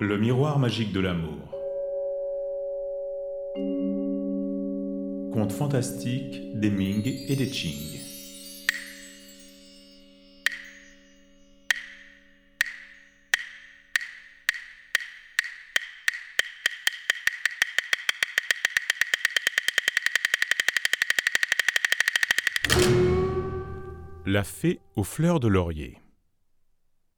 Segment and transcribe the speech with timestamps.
[0.00, 1.50] Le miroir magique de l'amour.
[5.32, 7.98] Conte fantastique des Ming et des Qing.
[24.26, 25.98] La fée aux fleurs de laurier.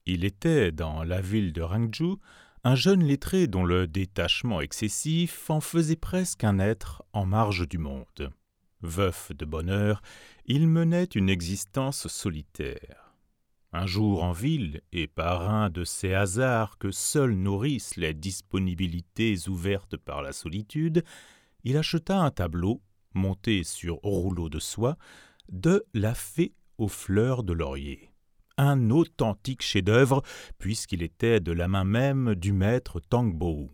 [0.07, 2.17] Il était, dans la ville de Rangju,
[2.63, 7.79] un jeune lettré dont le détachement excessif en faisait presque un être en marge du
[7.79, 8.33] monde.
[8.83, 10.03] Veuf de bonheur,
[10.47, 13.15] il menait une existence solitaire.
[13.73, 19.37] Un jour en ville, et par un de ces hasards que seuls nourrissent les disponibilités
[19.49, 21.05] ouvertes par la solitude,
[21.65, 22.83] il acheta un tableau,
[23.15, 24.97] monté sur rouleau de soie,
[25.51, 28.10] de la fée aux fleurs de laurier.
[28.63, 30.21] Un authentique chef-d'œuvre,
[30.59, 33.71] puisqu'il était de la main même du maître Tangbo.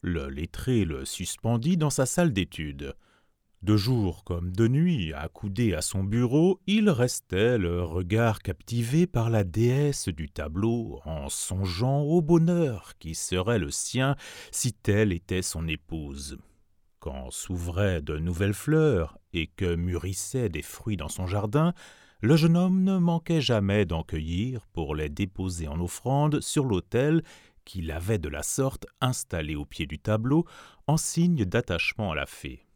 [0.00, 2.94] Le lettré le suspendit dans sa salle d'études.
[3.60, 9.28] De jour comme de nuit, accoudé à son bureau, il restait le regard captivé par
[9.28, 14.16] la déesse du tableau, en songeant au bonheur qui serait le sien
[14.50, 16.38] si telle était son épouse.
[17.00, 21.74] Quand s'ouvraient de nouvelles fleurs et que mûrissaient des fruits dans son jardin,
[22.22, 27.22] le jeune homme ne manquait jamais d'en cueillir pour les déposer en offrande sur l'autel
[27.64, 30.44] qu'il avait de la sorte installé au pied du tableau
[30.86, 32.66] en signe d'attachement à la fée.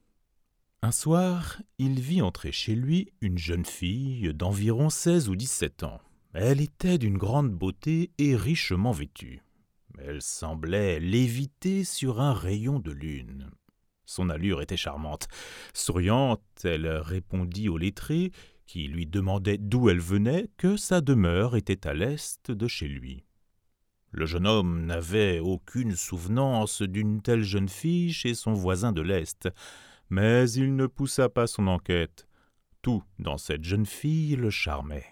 [0.82, 6.00] Un soir, il vit entrer chez lui une jeune fille d'environ seize ou dix-sept ans.
[6.34, 9.42] Elle était d'une grande beauté et richement vêtue.
[9.98, 13.50] Elle semblait léviter sur un rayon de lune.
[14.04, 15.28] Son allure était charmante.
[15.72, 18.32] Souriante, elle répondit au lettré,
[18.66, 23.24] qui lui demandait d'où elle venait, que sa demeure était à l'est de chez lui.
[24.10, 29.48] Le jeune homme n'avait aucune souvenance d'une telle jeune fille chez son voisin de l'Est,
[30.08, 32.28] mais il ne poussa pas son enquête.
[32.80, 35.06] Tout dans cette jeune fille le charmait.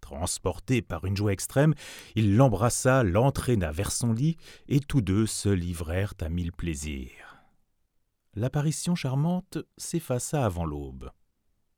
[0.00, 1.74] Transporté par une joie extrême,
[2.14, 4.38] il l'embrassa, l'entraîna vers son lit,
[4.68, 7.36] et tous deux se livrèrent à mille plaisirs.
[8.34, 11.10] L'apparition charmante s'effaça avant l'aube.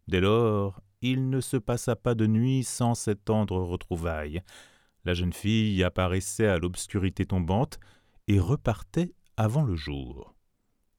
[0.06, 4.42] Dès lors, il ne se passa pas de nuit sans cette tendre retrouvaille.
[5.04, 7.80] La jeune fille apparaissait à l'obscurité tombante
[8.28, 10.34] et repartait avant le jour.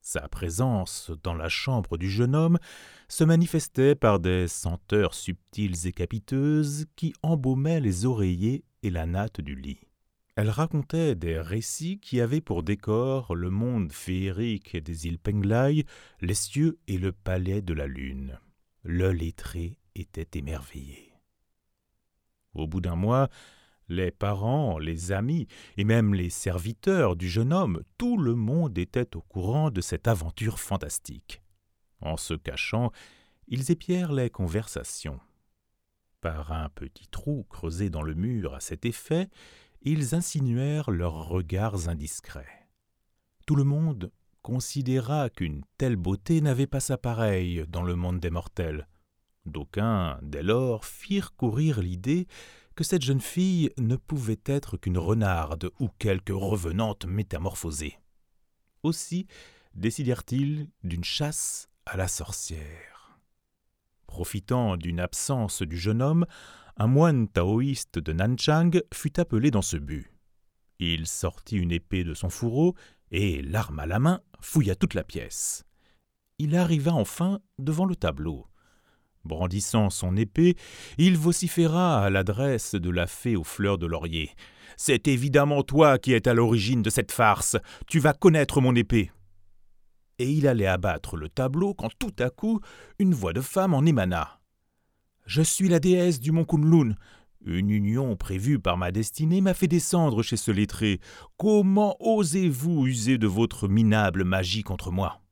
[0.01, 2.59] Sa présence dans la chambre du jeune homme
[3.07, 9.39] se manifestait par des senteurs subtiles et capiteuses qui embaumaient les oreillers et la natte
[9.39, 9.79] du lit.
[10.35, 15.85] Elle racontait des récits qui avaient pour décor le monde féerique des îles Penglai,
[16.19, 18.39] les cieux et le palais de la lune.
[18.81, 21.13] Le lettré était émerveillé.
[22.53, 23.29] Au bout d'un mois,
[23.89, 29.15] les parents, les amis et même les serviteurs du jeune homme, tout le monde était
[29.15, 31.41] au courant de cette aventure fantastique.
[32.01, 32.91] En se cachant,
[33.47, 35.19] ils épièrent les conversations.
[36.21, 39.29] Par un petit trou creusé dans le mur à cet effet,
[39.81, 42.69] ils insinuèrent leurs regards indiscrets.
[43.45, 44.11] Tout le monde
[44.41, 48.87] considéra qu'une telle beauté n'avait pas sa pareille dans le monde des mortels.
[49.45, 52.27] D'aucuns, dès lors, firent courir l'idée
[52.75, 57.99] que cette jeune fille ne pouvait être qu'une renarde ou quelque revenante métamorphosée.
[58.83, 59.27] Aussi
[59.75, 63.19] décidèrent-ils d'une chasse à la sorcière.
[64.07, 66.25] Profitant d'une absence du jeune homme,
[66.77, 70.11] un moine taoïste de Nanchang fut appelé dans ce but.
[70.79, 72.75] Il sortit une épée de son fourreau
[73.11, 75.63] et, l'arme à la main, fouilla toute la pièce.
[76.39, 78.47] Il arriva enfin devant le tableau.
[79.25, 80.57] Brandissant son épée,
[80.97, 84.31] il vociféra à l'adresse de la fée aux fleurs de laurier.
[84.75, 87.55] C'est évidemment toi qui es à l'origine de cette farce.
[87.87, 89.11] Tu vas connaître mon épée.
[90.19, 92.59] Et il allait abattre le tableau quand tout à coup
[92.99, 94.41] une voix de femme en émana.
[95.25, 96.95] Je suis la déesse du mont Kunlun.
[97.45, 100.99] Une union prévue par ma destinée m'a fait descendre chez ce lettré.
[101.37, 105.22] Comment osez-vous user de votre minable magie contre moi?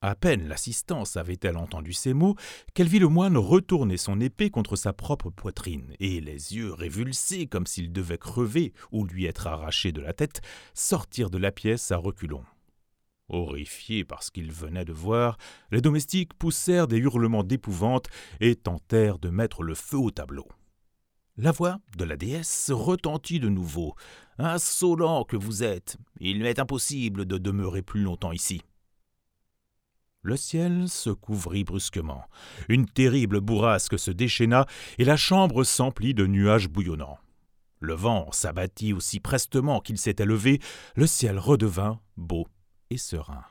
[0.00, 2.36] À peine l'assistance avait-elle entendu ces mots
[2.74, 7.46] qu'elle vit le moine retourner son épée contre sa propre poitrine, et les yeux révulsés
[7.46, 10.40] comme s'il devait crever ou lui être arraché de la tête,
[10.74, 12.44] sortir de la pièce à reculons.
[13.28, 15.36] Horrifiés par ce qu'ils venaient de voir,
[15.70, 18.06] les domestiques poussèrent des hurlements d'épouvante
[18.40, 20.48] et tentèrent de mettre le feu au tableau.
[21.36, 23.94] La voix de la déesse retentit de nouveau.
[24.38, 28.62] Insolent que vous êtes, il m'est impossible de demeurer plus longtemps ici.
[30.22, 32.24] Le ciel se couvrit brusquement.
[32.68, 34.66] Une terrible bourrasque se déchaîna
[34.98, 37.18] et la chambre s'emplit de nuages bouillonnants.
[37.80, 40.58] Le vent s'abattit aussi prestement qu'il s'était levé,
[40.96, 42.48] le ciel redevint beau
[42.90, 43.44] et serein.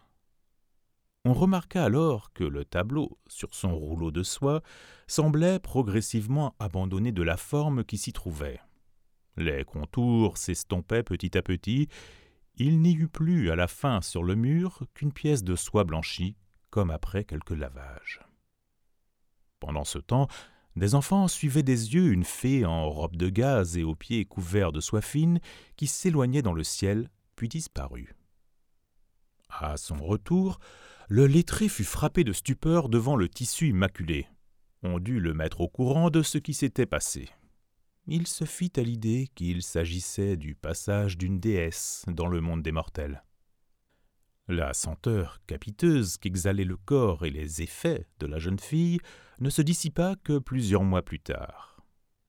[1.24, 4.62] On remarqua alors que le tableau, sur son rouleau de soie,
[5.08, 8.60] semblait progressivement abandonner de la forme qui s'y trouvait.
[9.38, 11.88] Les contours s'estompaient petit à petit,
[12.56, 16.36] il n'y eut plus à la fin sur le mur qu'une pièce de soie blanchie,
[16.78, 18.20] comme après quelque lavage.
[19.60, 20.28] Pendant ce temps,
[20.76, 24.72] des enfants suivaient des yeux une fée en robe de gaz et aux pieds couverts
[24.72, 25.40] de soie fine
[25.76, 28.16] qui s'éloignait dans le ciel, puis disparut.
[29.50, 30.60] À son retour,
[31.10, 34.28] le lettré fut frappé de stupeur devant le tissu immaculé.
[34.84, 37.28] On dut le mettre au courant de ce qui s'était passé.
[38.06, 42.72] Il se fit à l'idée qu'il s'agissait du passage d'une déesse dans le monde des
[42.72, 43.24] mortels.
[44.50, 49.00] La senteur capiteuse qu'exhalait le corps et les effets de la jeune fille
[49.42, 51.82] ne se dissipa que plusieurs mois plus tard.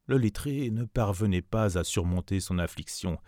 [0.07, 3.19] Le lettré ne parvenait pas à surmonter son affliction.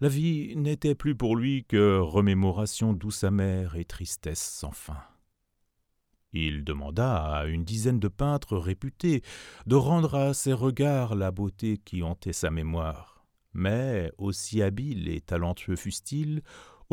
[0.00, 5.02] La vie n'était plus pour lui que remémoration douce amère et tristesse sans fin.
[6.32, 9.22] Il demanda à une dizaine de peintres réputés
[9.66, 13.26] de rendre à ses regards la beauté qui hantait sa mémoire.
[13.52, 16.42] Mais, aussi habile et talentueux fussent-ils,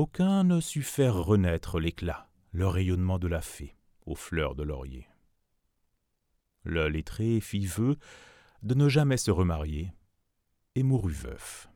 [0.02, 3.76] aucun ne sut faire renaître l'éclat, le rayonnement de la fée
[4.08, 5.08] aux fleurs de laurier.
[6.64, 7.98] Le lettré fit vœu
[8.64, 9.94] de ne jamais se remarier
[10.74, 11.70] et mourut veuf.